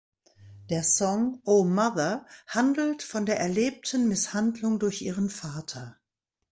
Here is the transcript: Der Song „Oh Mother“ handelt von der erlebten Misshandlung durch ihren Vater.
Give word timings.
Der 0.71 0.81
Song 0.81 1.43
„Oh 1.45 1.63
Mother“ 1.63 2.25
handelt 2.47 3.03
von 3.03 3.27
der 3.27 3.39
erlebten 3.39 4.07
Misshandlung 4.07 4.79
durch 4.79 5.03
ihren 5.03 5.29
Vater. 5.29 5.99